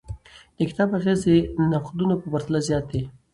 د 0.57 0.59
کتاب 0.69 0.89
اغیز 0.99 1.21
د 1.27 1.29
نقدونو 1.71 2.13
په 2.21 2.25
پرتله 2.33 2.59
زیات 2.67 2.85
دی. 2.91 3.01